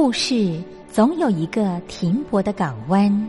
[0.00, 3.28] 故事总有一个停泊的港湾。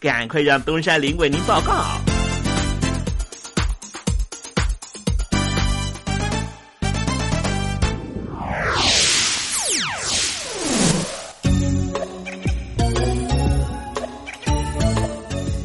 [0.00, 1.84] 赶快让东山林为您报告。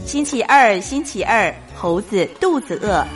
[0.05, 3.07] 星期二，星期二，猴子肚子饿。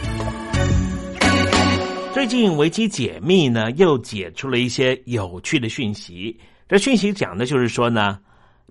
[2.14, 6.40] 最近维基解密呢，又解出了一些有趣的讯息。
[6.70, 8.20] 这讯息讲的就是说呢，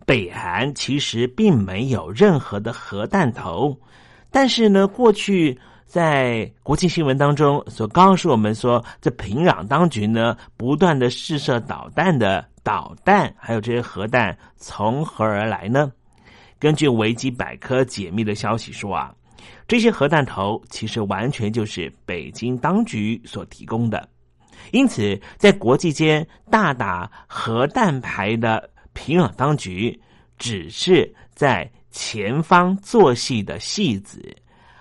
[0.09, 3.79] 北韩其实并没有任何的核弹头，
[4.31, 15.93] 但是呢，过去在国际新闻当中所告诉我们说，这平壤当局呢不断的试射导弹的导弹，还有这些核弹从何而来呢？
[16.59, 19.15] 根据维基百科解密的消息说啊，
[19.67, 24.09] 这些核弹头其实完全就是北京当局所提供的，
[24.73, 29.99] 因此在国际间大打核弹牌的平壤当局
[30.39, 34.21] 只是在前方做戏的戏子，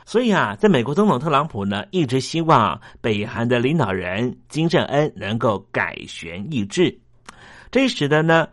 [0.05, 6.99] 所以啊，在美国总统特朗普呢一直希望北韩的领导人金正恩能够改弦易帜，
[7.69, 8.47] 这使得呢。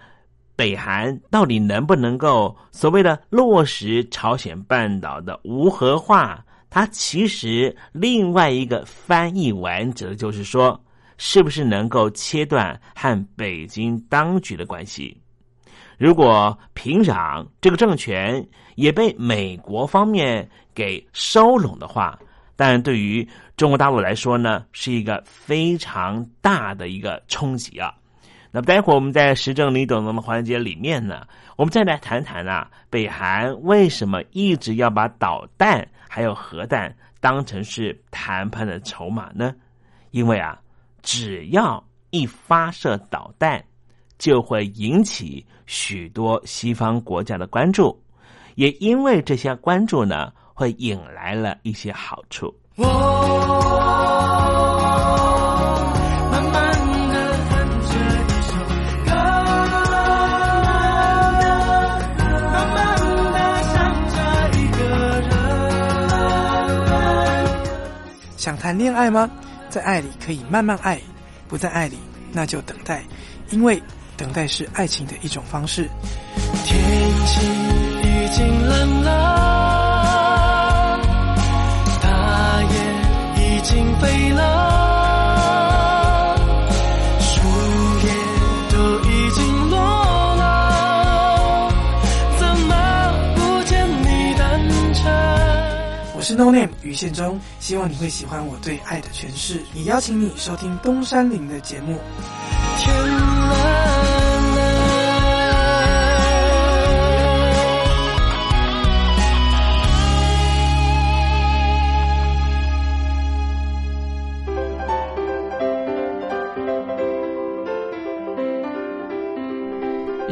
[0.57, 6.45] 北韩到底能不能够所谓的落实朝鲜半岛的无核化？
[6.71, 10.81] 它其实另外一个翻译完整就是说，
[11.19, 15.21] 是不是能够切断和北京当局的关系？
[15.99, 22.19] 如果平壤这个政权也被美国方面给收拢的话，
[22.57, 23.27] 但对于
[23.57, 27.95] 中国大陆来说呢，是一个非常大的一个冲击啊。
[28.51, 31.27] 那么待会儿我们在时政你懂懂的环节里面呢，
[31.57, 39.55] 我们再来谈谈啊，北韩为什么一直要把导弹还有核弹当成是谈判的筹码呢？
[40.13, 40.61] 因为啊，
[41.03, 43.65] 只要一发射导弹，
[44.19, 47.99] 就会引起许多西方国家的关注，
[48.55, 52.55] 也因为这些关注呢，会引来了一些好处。
[68.37, 69.31] 想谈恋爱吗？
[69.71, 71.01] 在爱里可以慢慢爱，
[71.49, 71.99] 不在爱里
[72.31, 73.03] 那就等待，
[73.51, 73.83] 因为
[74.17, 75.89] 等待是爱情的一种方式。
[76.65, 76.81] 天
[77.27, 77.41] 气
[78.03, 79.11] 已经冷了，
[82.01, 82.09] 大
[82.63, 82.73] 雁
[83.37, 84.41] 已经飞了。
[87.21, 87.41] 树
[88.07, 88.13] 叶
[88.71, 88.77] 都
[89.09, 89.79] 已经落
[90.37, 91.73] 了，
[92.39, 92.73] 怎么
[93.37, 95.03] 不见你单车
[96.17, 102.01] 我是 No Name 于宪忠，希望你会喜欢我对爱的诠释，也邀请你收听东山林的节目。
[102.79, 102.95] 天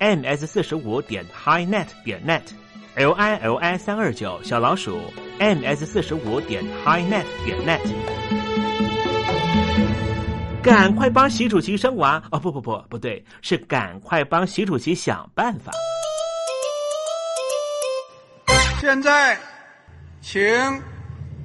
[0.00, 2.40] m s 四十五点 highnet 点 net
[2.94, 4.98] l i l i 三二九小老鼠
[5.38, 7.80] m s 四十五点 highnet 点 net。
[10.62, 12.38] 赶快帮习主席生娃哦！
[12.38, 15.70] 不不不，不对，是赶快帮习主席想办法。
[18.80, 19.38] 现在，
[20.22, 20.42] 请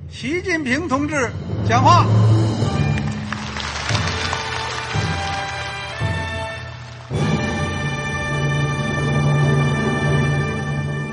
[0.09, 1.29] 习近平同志
[1.67, 2.05] 讲话。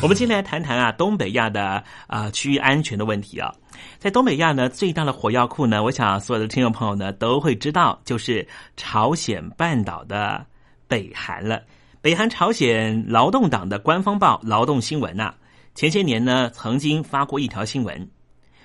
[0.00, 3.52] 我们今天来谈谈啊，东北亚的啊区域安全的问题啊。
[3.98, 10.46] 在东北亚呢，最大的火药库呢，我想所有的听众朋友呢都会知道，就是朝鲜半岛的
[10.86, 11.60] 北韩了。
[12.00, 15.34] 北韩朝鲜劳动党的官方报《劳动新闻》呐，
[15.74, 18.08] 前些年呢曾经发过一条新闻。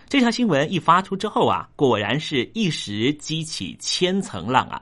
[0.07, 4.79] 这条新闻一发出之后啊，果然是一时激起千层浪啊。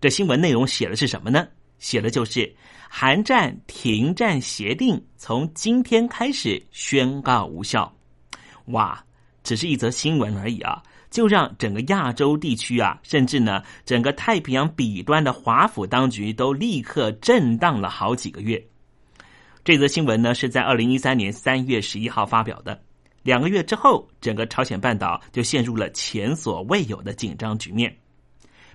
[0.00, 1.48] 这新闻内容写的是什么呢？
[1.80, 2.54] 写的就是
[2.92, 7.90] 韩战停战协定从今天开始宣告无效。
[8.66, 9.02] 哇！
[9.44, 18.62] 只是一则新闻而已啊，就让整个亚洲地区啊，甚至呢整个太平洋彼端的华府当局都立刻震荡了好几个月。
[19.64, 22.78] 这则新闻呢是在二零一三年三月十一号发表的，
[23.22, 27.96] 两个月之后，整个朝鲜半岛就陷入了前所未有的紧张局面。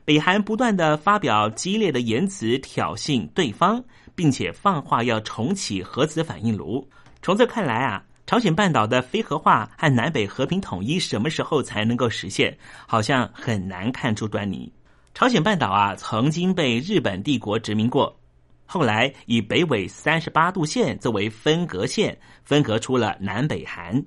[0.03, 3.83] 北韩不断的发表激烈的言辞挑衅对方，
[4.15, 6.87] 并且放话要重启核子反应炉。
[7.21, 8.03] 从这看来啊。
[8.27, 12.57] 朝鲜半岛的非核化和南北和平统一什么时候才能够实现？
[12.87, 14.73] 好像很难看出端倪。
[15.13, 18.19] 朝鲜半岛啊，曾经被日本帝国殖民过，
[18.65, 24.03] 后来以北纬三十八度线作为分隔线，分隔出了南北韩。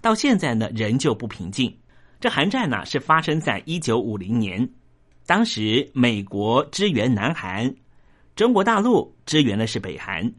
[0.00, 1.70] 到现在呢，仍旧不平静。
[2.18, 4.66] 这韩战呢，是发生在一九五零年，
[5.26, 7.70] 当时美国支援南韩，
[8.40, 10.32] 中国大陆支援的是北韩，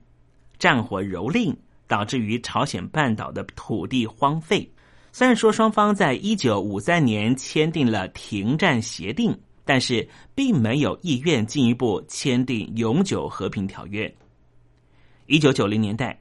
[0.57, 1.55] 战火蹂躏。
[1.85, 4.67] 导致于朝鲜半岛的土地荒废。
[5.11, 14.11] 虽然说双方在一九五三年签订了停战协定，但是并没有意愿进一步签订永久和平条约。
[15.27, 16.19] 一九九零年代，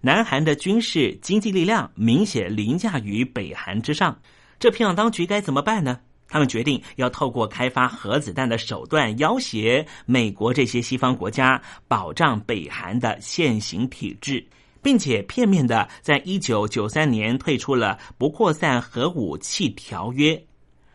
[0.00, 4.16] 南韩的军事经济力量明显凌驾于北韩之上，
[4.60, 5.98] 这平壤当局该怎么办呢？
[6.28, 14.46] 他们决定要透过开发核子弹的手段要挟美国这些西方国家，保障北韩的现行体制，
[14.82, 20.40] 并且片面的在一九九三年退出了不扩散核武器条约。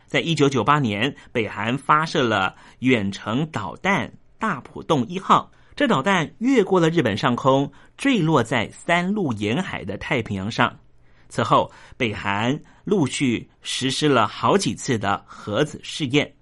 [0.06, 10.78] 在一九九八年，北韩发射了远程导弹“大浦洞一号”，这导弹越过了日本上空，坠落在三陆沿海的太平洋上。
[11.34, 16.32] 此后，北韩陆续实施了好几次的核子试验。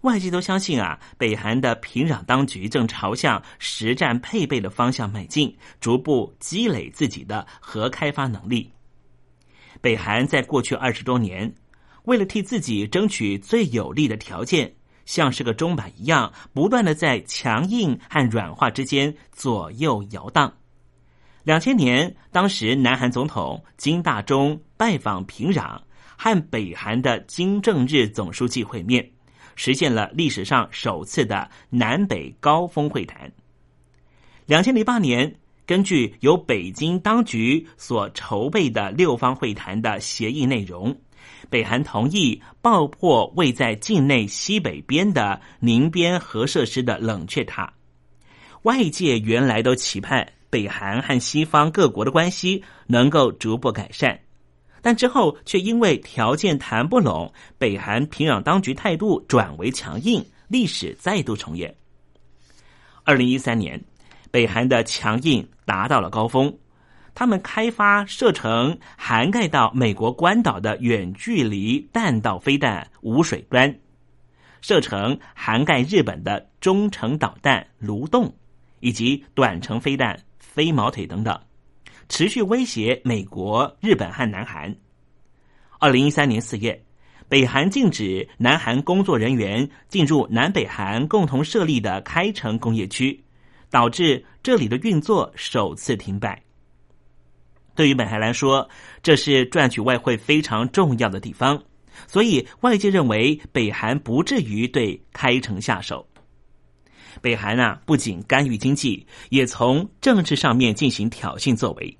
[0.00, 8.72] 外界都相信啊，北韩的平壤当局正朝向实战配备的方向迈进，逐步积累自己的核开发能力。
[9.82, 11.54] 北韩在过去二十多年。
[12.04, 14.72] 为了替自己争取最有利的条件，
[15.04, 20.50] 像是个钟摆一样，不断的在强硬和软化之间左右摇荡。
[21.42, 25.80] 两千年，当时南韩总统金大中拜访平壤，
[26.16, 29.10] 和北韩的金正日总书记会面，
[29.56, 33.30] 实现了历史上首次的南北高峰会谈。
[34.44, 40.94] 两千零八年，根据由北京当局所筹备的六方会谈的协议内容。
[41.48, 47.72] 北韩同意爆破位在境内西北边的宁边核设施的冷却塔。
[48.62, 54.18] 外界原来都期盼北韩和西方各国的关系能够逐步改善，
[54.82, 61.74] 但之后却因为条件谈不拢，北韩平壤当局态度转为强硬，历史再度重演。
[63.04, 63.82] 二零一三年，
[64.30, 66.52] 北韩的强硬达到了高峰。
[67.12, 73.80] 他们开发射程涵盖到美国关岛的远距离弹道飞弹“无水端”，
[74.62, 78.32] 射程涵盖日本的中程导弹“卢洞”，
[78.78, 80.18] 以及短程飞弹
[80.52, 81.38] “飞毛腿”等等，
[82.08, 84.74] 持续威胁美国、日本和南韩。
[85.78, 86.82] 二零一三年四月，
[87.28, 93.22] 北韩禁止南韩工作人员进入南北韩共同设立的开城工业区，
[93.70, 96.42] 导致这里的运作首次停摆。
[97.76, 98.68] 对于北韩来说，
[99.02, 101.62] 这是赚取外汇非常重要的地方，
[102.08, 106.04] 所以外界认为北韩不至于对开城下手。
[107.20, 111.96] 北韩啊，不仅干预经济，也从政治上面进行挑衅作为。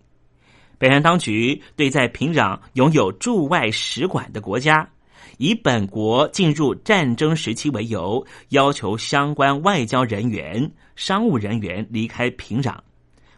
[0.78, 4.88] 北韩当局对在平壤拥有驻外使馆的国家，
[5.36, 12.76] 以本国进入战争时期为由，要求相关外交人员、商务人员离开平壤。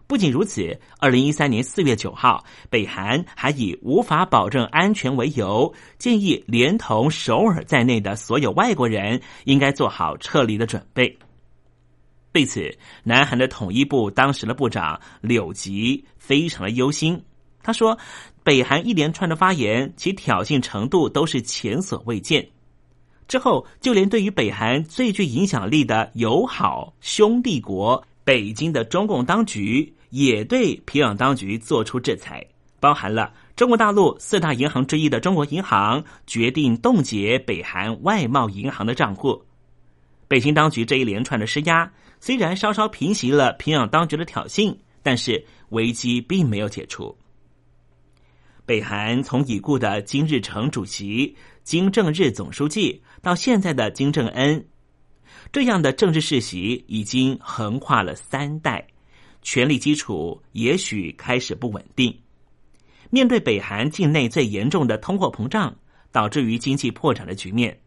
[0.06, 11.18] 不仅如此，二零一三年四月九号，北韩还以无法保证安全为由，建议连同首尔在内的所有外国人应该做好撤离的准备。
[12.32, 17.22] 对此，南韩的统一部当时的部长柳吉非常的忧心。
[17.62, 17.98] 他说
[18.42, 22.48] ：“北韩一连串的发言，其挑衅程度都是前所未见。
[23.28, 32.46] 之后，就连对于北韩最具影响力的友好兄弟国北京的中共当局。”也对平壤当局做出制裁，
[32.78, 39.42] 包含了中国大陆四大银行之一的中国银行决定冻结北韩外贸银行的账户。
[40.32, 47.14] 北京当局这一连串的施压，虽然稍稍平息了平壤当局的挑衅，但是危机并没有解除。
[48.64, 54.64] 北韩从已故的金日成主席、金正日总书记到现在的金正恩，
[55.52, 58.86] 这样的政治世袭已经横跨了三代。
[59.42, 62.18] 权力基础也许开始不稳定。
[63.10, 65.76] 面对北韩境内最严重的通货膨胀，
[66.10, 67.78] 导致于经济破产的局面，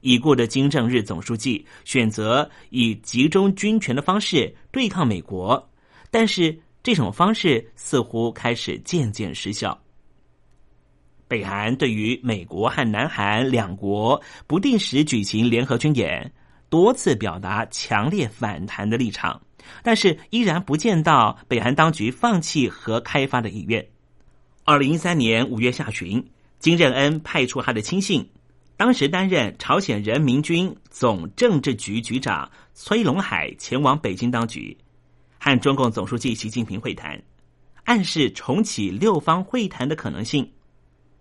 [0.00, 5.68] 已故的金正日总书记选择以集中军权的方式对抗美国，
[6.10, 9.78] 但是这种方式似乎开始渐渐失效。
[11.28, 16.32] 北韩对于美国和南韩两国不定时举行联合军演，
[16.68, 19.40] 多次表达强烈反弹的立场。
[19.82, 23.84] 但是依然不见到北韩当局放弃核开发的意愿。
[24.62, 26.24] 二零一三年五月下旬，
[26.60, 28.24] 金正恩派出他的亲信，
[28.76, 34.76] 当时担任朝鲜人民军总政治局局长崔龙海前往北京当局，
[35.38, 37.18] 和中共总书记习近平会谈，
[37.84, 40.46] 暗示重启六方会谈的可能性。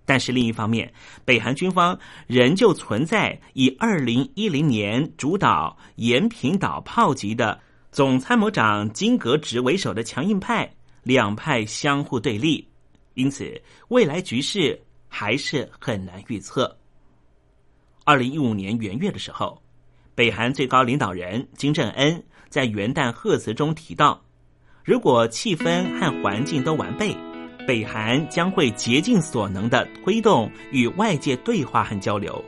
[0.03, 7.59] 但是另一方面，北韩军方仍旧存在以二零一零年主导延坪岛炮击的。
[7.89, 10.69] 总参谋长金格直为首的强硬派，
[11.03, 12.67] 两派相互对立，
[13.13, 13.49] 因此
[13.87, 16.77] 未来局势还是很难预测。
[18.07, 19.59] 二零一五年元月的时候，
[20.13, 24.21] 北韩最高领导人金正恩在元旦贺词中提到，
[24.83, 27.17] 如果气氛和环境都完备，
[27.65, 32.45] 北韩将会竭尽所能的推动与外界对话和交流。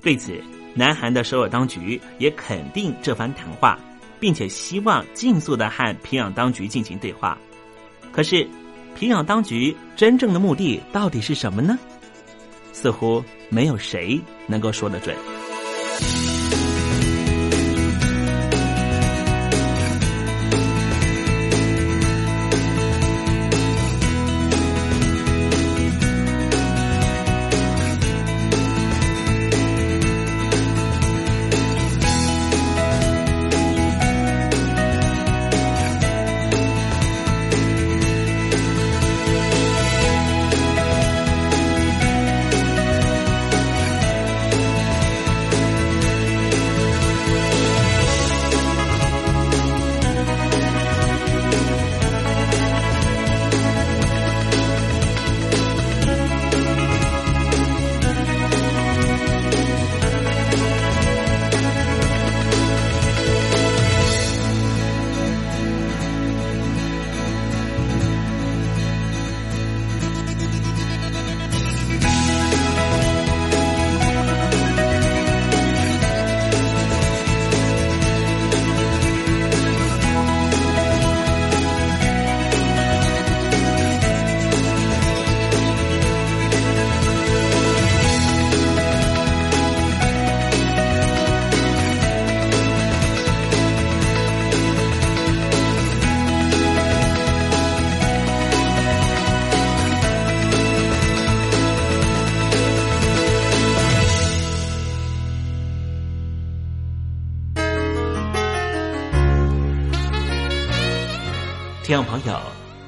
[0.00, 3.78] 对此，南韩的首尔当局也肯定这番谈话，
[4.18, 7.36] 并且希望尽速的和平壤当局进行对话。
[8.10, 8.48] 可是，
[8.96, 11.78] 平壤当局真正的目的到底是什么呢？
[12.80, 15.16] 似乎没有谁能够说得准。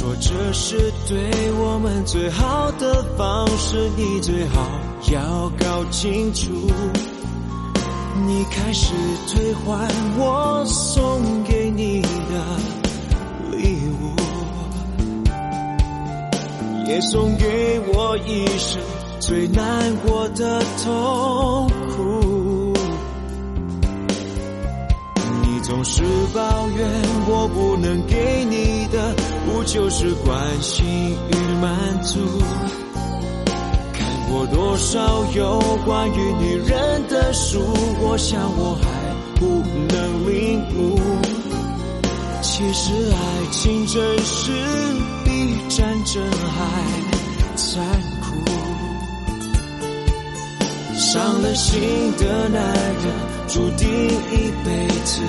[0.00, 1.18] 说这是对
[1.58, 4.66] 我们最好的方式，你最好
[5.12, 6.50] 要搞清楚。
[8.26, 8.94] 你开始
[9.28, 9.86] 退还
[10.16, 12.08] 我送给你的
[13.50, 14.16] 礼物，
[16.88, 18.80] 也送给我一生
[19.20, 22.72] 最难过的痛苦。
[25.42, 26.02] 你总是
[26.34, 26.88] 抱怨
[27.28, 29.14] 我不能给你的。
[29.72, 32.18] 就是关心与满足？
[33.92, 37.60] 看过多少有关于女人的书，
[38.00, 38.82] 我想我还
[39.38, 39.46] 不
[39.94, 40.98] 能领悟。
[42.42, 43.16] 其实爱
[43.52, 44.50] 情真是
[45.24, 46.58] 比战争还
[47.54, 47.80] 残
[48.22, 48.26] 酷。
[50.96, 51.80] 伤了心
[52.18, 52.60] 的男
[53.04, 53.04] 人，
[53.46, 53.88] 注定
[54.32, 55.22] 一辈子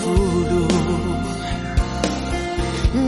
[0.00, 0.10] 俘
[0.48, 1.25] 虏。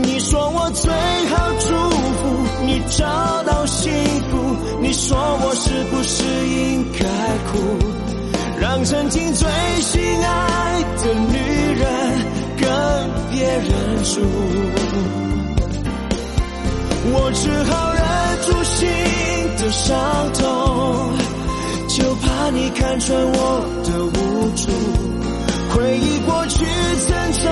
[0.03, 2.27] 你说我最好祝福
[2.65, 3.91] 你找到幸
[4.29, 6.99] 福，你说我是不是应该
[7.51, 7.57] 哭？
[8.59, 9.47] 让曾经最
[9.81, 11.37] 心爱的女
[11.79, 11.87] 人
[12.57, 12.69] 跟
[13.31, 14.21] 别人住，
[17.11, 18.03] 我只好忍
[18.45, 18.87] 住心
[19.57, 19.97] 的伤
[20.33, 20.43] 痛，
[21.87, 24.71] 就怕你看穿我的无助，
[25.73, 26.65] 回忆过去
[27.07, 27.49] 曾走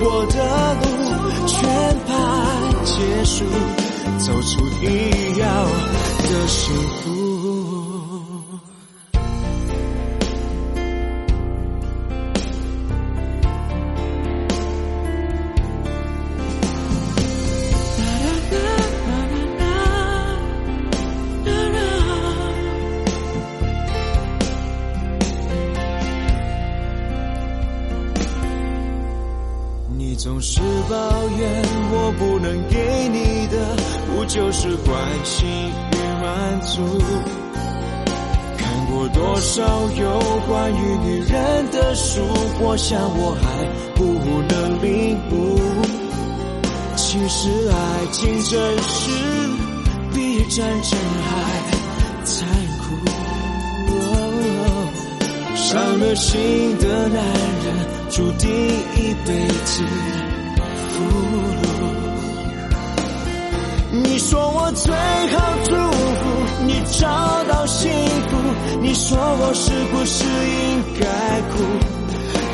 [0.00, 0.36] 过的
[0.74, 1.05] 路。
[1.46, 3.44] 全盘结束，
[4.18, 7.25] 走出你要的幸福。
[34.26, 36.82] 就是关心与满足。
[38.58, 39.62] 看过多少
[39.92, 42.20] 有关于女人的书，
[42.60, 43.44] 我想我还
[43.94, 44.04] 不
[44.48, 45.34] 能领悟。
[46.96, 49.10] 其实爱情真是
[50.12, 51.32] 比战争还
[52.24, 52.48] 残
[52.80, 52.84] 酷。
[55.54, 57.16] 伤了心的男
[57.64, 57.66] 人，
[58.10, 59.82] 注定一辈子
[64.28, 64.98] 说我最好
[65.66, 66.24] 祝福
[66.66, 67.06] 你找
[67.48, 67.88] 到幸
[68.28, 68.36] 福，
[68.82, 71.06] 你说我是不是应该
[71.52, 71.62] 哭？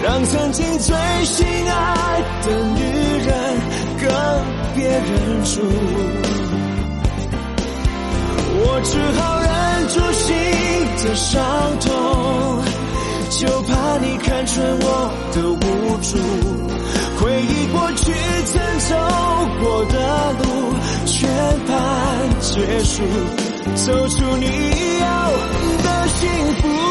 [0.02, 2.78] 让曾经最心爱的女
[3.24, 3.32] 人
[4.02, 4.04] 跟
[4.74, 5.62] 别人住，
[8.58, 9.50] 我只好忍
[9.88, 10.28] 住心
[11.02, 11.40] 的伤
[11.80, 11.90] 痛，
[13.30, 15.56] 就怕你看穿我的无
[16.02, 16.20] 助。
[17.22, 18.12] 回忆过去
[18.46, 18.96] 曾走
[19.62, 20.74] 过的路，
[21.06, 21.30] 全
[21.66, 23.04] 盘结束，
[23.76, 24.46] 走出你
[25.00, 25.30] 要
[25.84, 26.81] 的幸福。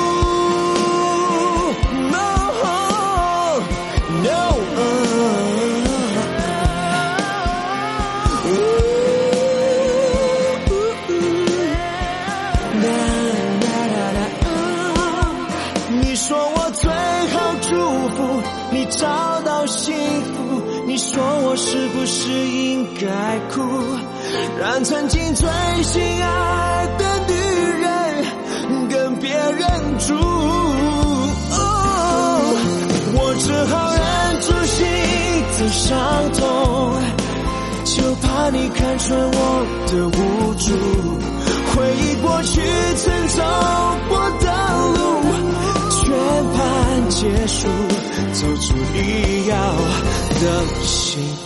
[21.63, 23.61] 是不是应该哭？
[24.59, 25.47] 让曾经最
[25.83, 27.33] 心爱的女
[27.79, 28.25] 人
[28.89, 30.15] 跟别人住。
[33.13, 34.01] 我只好忍
[34.41, 34.79] 住心
[35.59, 35.87] 的伤
[36.33, 36.41] 痛，
[37.85, 40.19] 就怕你看穿我的无
[40.55, 40.67] 助。
[41.73, 42.59] 回忆过去
[42.97, 43.37] 曾走
[44.09, 44.45] 过的
[44.97, 44.99] 路，
[45.91, 46.01] 全
[46.53, 46.57] 盘
[47.09, 47.59] 结束，
[48.33, 48.97] 走出你
[49.47, 49.55] 要
[50.41, 50.43] 的
[50.83, 51.40] 幸福。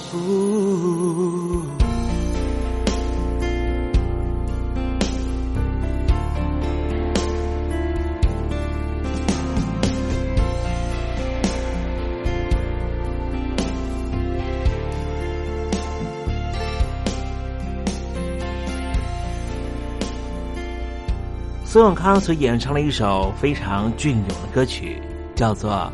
[21.66, 25.02] 苏永康所演唱了一首非常隽永的歌曲，
[25.36, 25.92] 叫做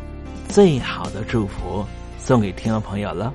[0.52, 1.80] 《最好的祝福》，
[2.24, 3.34] 送给听众朋友了。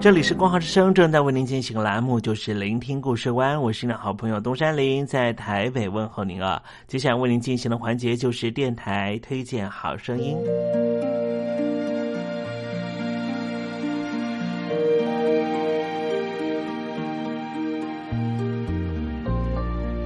[0.00, 6.62] 这里是光华之声，正在为您进行的栏目就是聆听故事湾，我是你的好朋友东山林，在台北问候您啊。
[6.86, 10.38] 接下来为您进行的环节就是电台推荐好声音。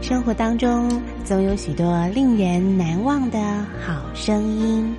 [0.03, 3.39] 生活当中总有许多令人难忘的
[3.87, 4.93] 好声音。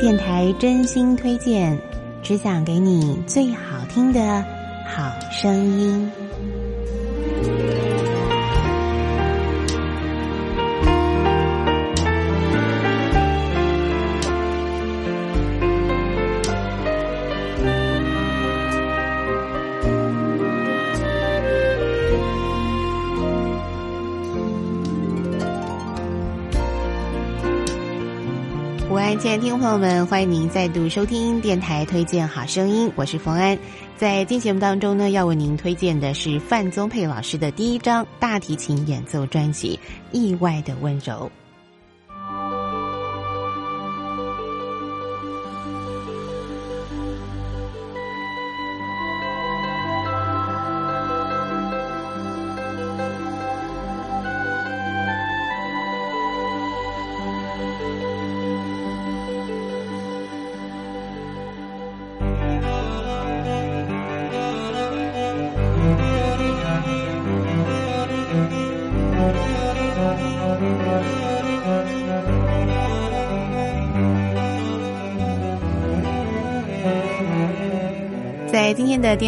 [0.00, 1.78] 电台真心推荐，
[2.22, 4.42] 只想给你最好听的
[4.86, 6.10] 好声音。
[29.20, 33.56] 亲爱的听众朋友们，欢迎您再度收听电台推荐好声音，我是冯安。
[33.98, 39.78] 在今天节目当中呢，要为您推荐的是范宗沛老师的第一张大提琴演奏专辑
[40.10, 41.30] 《意外的温柔》。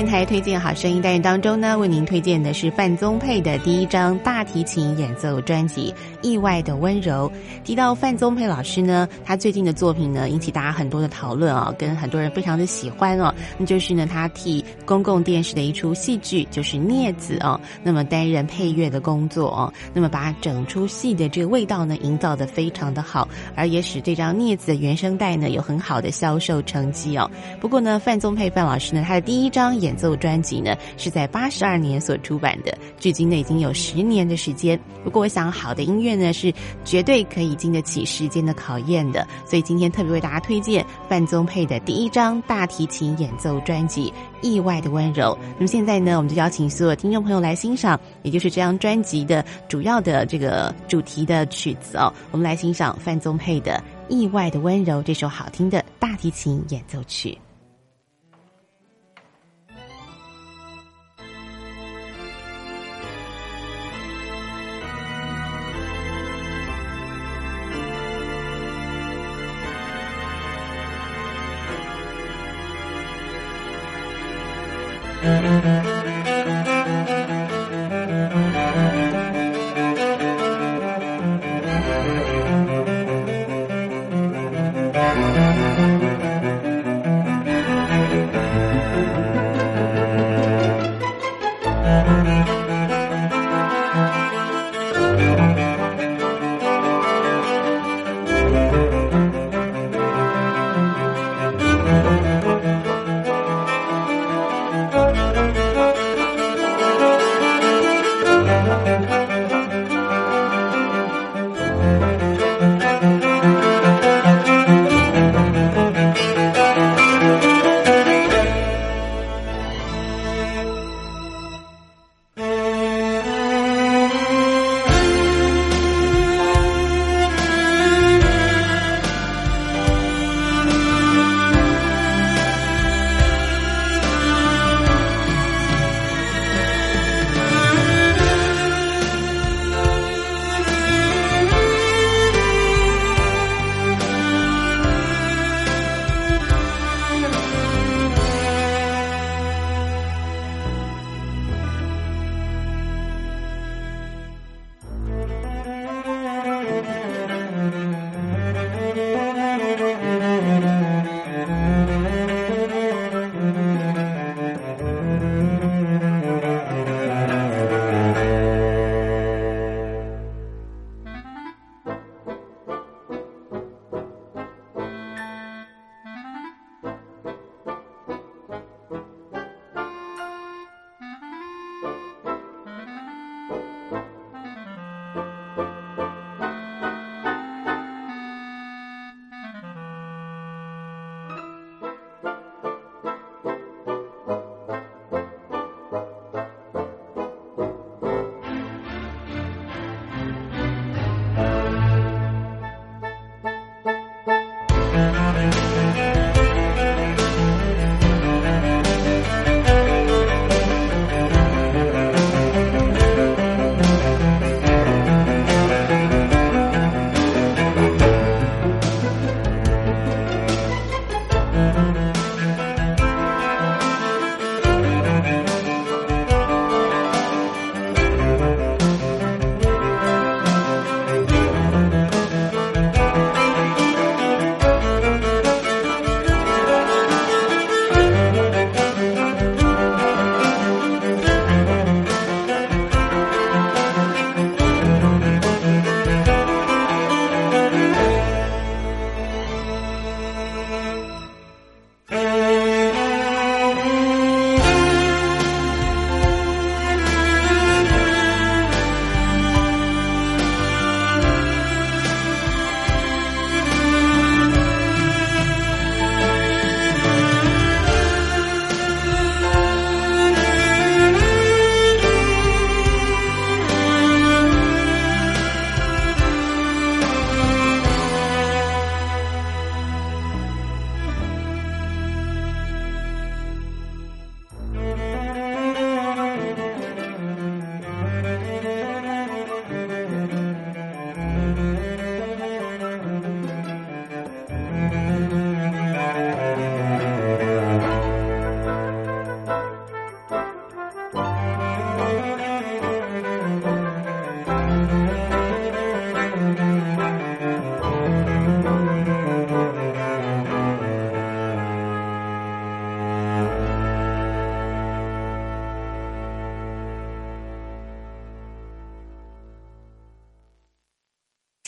[0.03, 5.95] 电台推荐好声音单元当中呢，为您推荐的是范宗沛的第一张大提琴演奏专辑
[6.29, 7.31] 《意外的温柔》。
[7.63, 13.33] 提到范宗沛老师呢，他最近的作品呢引起大家很多的讨论啊，跟很多人非常的喜欢哦。
[13.57, 27.31] 那就是呢，他替公共电视的一出戏剧就是《镊子》哦，那么担任配乐的工作哦，那么把整出戏的这个味道呢营造的非常的好，而也使这张《镊子》的原声带呢有很好的销售成绩哦。
[27.61, 34.79] 不过呢，范宗沛范老师呢，他的第一张演演奏专辑呢，是在八十二年所出版的，距今呢已经有十年的时间。
[35.05, 36.51] 不过，我想好的音乐呢，是
[36.83, 39.29] 绝对可以经得起时间的考验的。
[39.45, 45.37] 所以今天特别为大家推荐范宗沛的第一张大提琴演奏专辑《意外的温柔》。
[45.57, 52.11] 那么现在呢，我们就邀请所有听众朋友来欣赏，也就是这张专辑的主要的这个主题的曲子哦。
[52.31, 57.37] 我们来欣赏范宗沛的《意外的温柔》这首好听的大提琴演奏曲。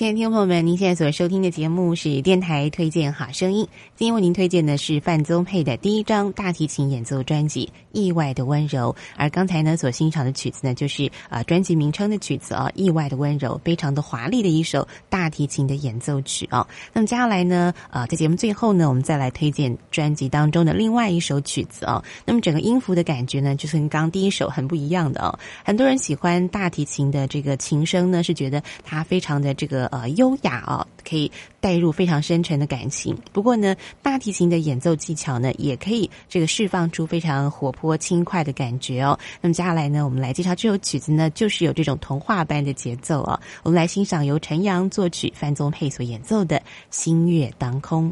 [0.05, 3.67] 亲爱的听众朋友们，您现在所收听的节目是电台推荐好声音。
[3.97, 16.69] 今天为您推荐的是范宗沛的第一张大提琴演奏专辑《意外的温柔》，而刚才呢所欣赏的曲子呢，就是啊专辑名称的曲子啊，《意外的温柔》，非常的华丽的一首大提琴的演奏曲啊。
[16.93, 22.05] 那么接下来呢，啊在节目最后呢，我们再来推荐专辑当中的另外一首曲子啊。
[22.27, 25.39] 那么整个音符的感觉呢，就是跟刚第一首很不一样的哦。
[25.65, 29.91] 很多人喜欢大提琴的这个琴声呢，是觉得它非常的这个。
[29.95, 31.31] 呃，优雅哦，可以
[31.61, 33.17] 带入非常深沉的感情。
[33.33, 39.17] 不过呢，大提琴的演奏技巧呢，也可以这个释放出非常活泼轻快的感觉哦。
[39.41, 43.39] 那么接下来呢，我们来介绍这首曲子呢，就是有这种童话般的节奏哦。
[43.63, 46.57] 我们来欣赏由陈阳作曲、范宗沛所演奏的
[46.91, 48.09] 《星月当空》。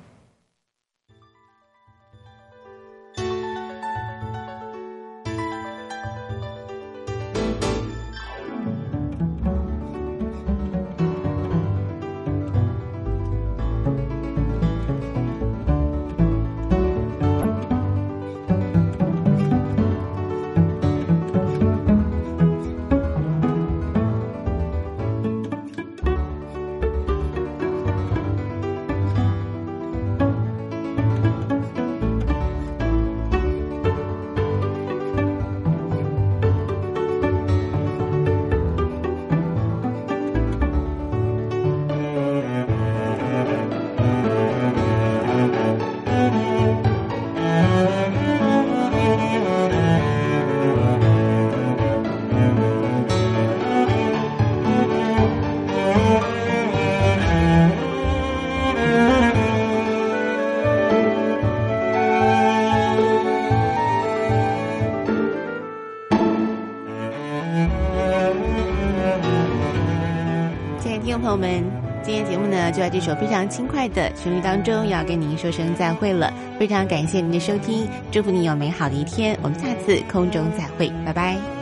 [72.82, 76.34] 在这首非常轻快的旋律当中，要跟您说声再会了。
[76.58, 79.38] 非常感谢您的收听，祝福你有美好的一天。
[79.40, 81.61] 我们下次空中再会，拜拜。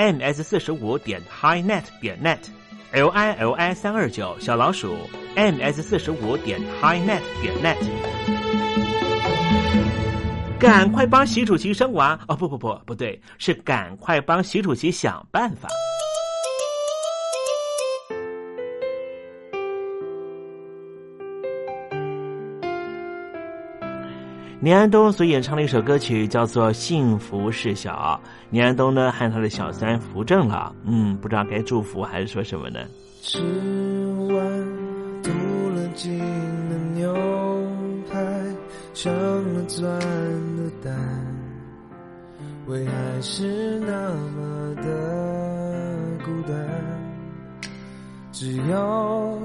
[0.00, 4.96] Ms 四十五点 highnet 点 net，l i l i 三二九小老鼠
[5.36, 7.76] ms 四十五点 highnet 点 net，
[10.58, 12.34] 赶快帮习主席生娃哦！
[12.34, 15.68] 不不不，不对，是赶快帮习主席想办法。
[24.62, 32.78] 年安东所演唱的一首歌曲叫做《幸福事小》，年安东呢和他的小三扶正了，嗯，不知道该祝福还是说什么呢？
[33.22, 34.36] 吃完
[35.22, 35.30] 镀
[35.74, 36.18] 了金
[36.68, 37.14] 的牛
[38.12, 38.20] 排，
[38.92, 39.10] 上
[39.54, 39.98] 了钻
[40.58, 40.94] 的蛋，
[42.66, 44.82] 为爱是那么的
[46.22, 46.54] 孤单。
[48.30, 49.38] 只要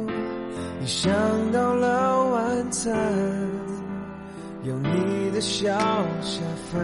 [0.81, 1.09] 一想
[1.53, 3.44] 到了晚餐。
[4.65, 5.77] 有你的笑
[6.21, 6.41] 下
[6.71, 6.83] 饭，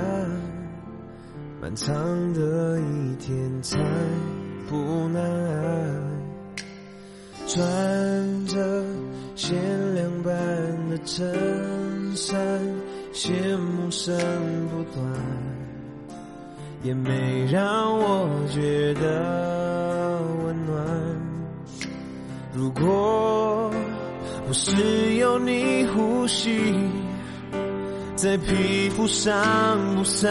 [1.59, 1.91] 漫长
[2.31, 3.79] 的一天才
[4.69, 5.21] 不难。
[7.47, 8.85] 穿着
[9.35, 9.55] 限
[9.95, 10.31] 量版
[10.91, 12.39] 的衬衫，
[13.11, 14.15] 羡慕声
[14.69, 15.03] 不断，
[16.83, 20.85] 也没让我觉得温暖。
[22.53, 23.71] 如果
[24.45, 26.75] 不是有你呼吸。
[28.21, 29.33] 在皮肤上
[29.95, 30.29] 不散，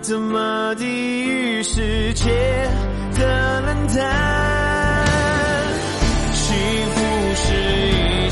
[0.00, 0.84] 怎么抵
[1.24, 2.30] 御世界
[3.18, 5.04] 的冷淡？
[6.32, 6.54] 幸
[6.94, 7.00] 福
[7.34, 8.30] 是一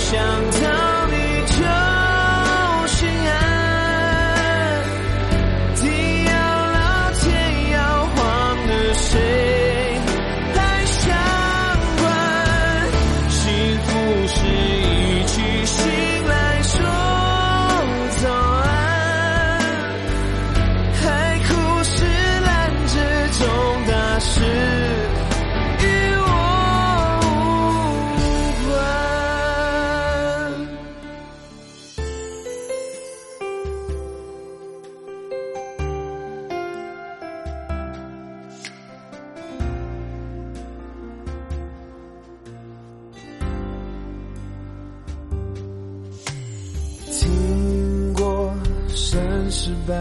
[49.61, 49.95] 想到。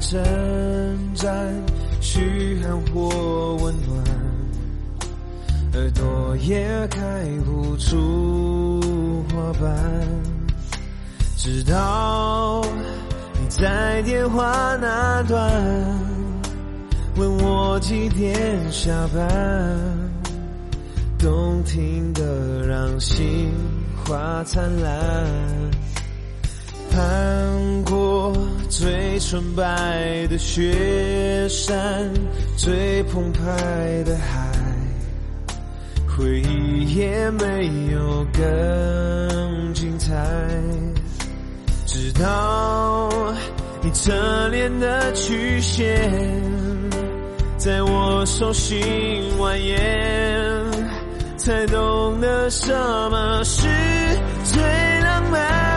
[0.00, 0.20] 征
[1.14, 1.32] 战，
[2.00, 4.04] 嘘寒或温暖，
[5.74, 9.72] 耳朵也开不出花瓣。
[11.36, 12.64] 直到
[13.40, 15.50] 你在电话那端
[17.16, 19.30] 问我几点下班，
[21.18, 23.52] 动听的让心
[24.04, 25.24] 花灿烂。
[26.92, 28.36] 看过
[28.68, 32.12] 最纯白的雪山，
[32.54, 33.40] 最澎湃
[34.04, 34.52] 的海，
[36.06, 40.14] 回忆也没有更精彩。
[41.86, 43.08] 直到
[43.80, 44.12] 你侧
[44.48, 46.12] 脸的曲线，
[47.56, 48.78] 在我手心
[49.38, 49.78] 蜿蜒，
[51.38, 52.70] 才懂得什
[53.10, 53.66] 么是
[54.44, 54.60] 最
[55.00, 55.71] 浪漫。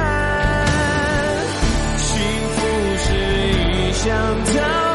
[4.05, 4.13] 想
[4.53, 4.94] 到